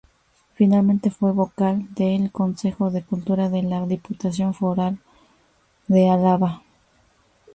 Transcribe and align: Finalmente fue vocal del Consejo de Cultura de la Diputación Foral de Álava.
Finalmente 0.55 1.11
fue 1.11 1.31
vocal 1.31 1.85
del 1.93 2.31
Consejo 2.31 2.89
de 2.89 3.03
Cultura 3.03 3.49
de 3.49 3.61
la 3.61 3.85
Diputación 3.85 4.55
Foral 4.55 4.97
de 5.85 6.09
Álava. 6.09 6.63